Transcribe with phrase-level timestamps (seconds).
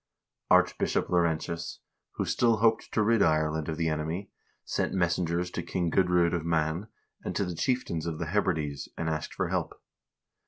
[0.49, 1.77] Archbishop Laurentius,
[2.13, 4.31] who still hoped to rid Ireland of the enemy,
[4.65, 6.87] sent messengers to King Gudr0d of Man,
[7.23, 9.79] and to the chief tains of the Hebrides, and asked for help.